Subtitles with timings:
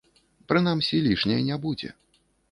[0.51, 1.91] Прынамсі, лішняй не будзе.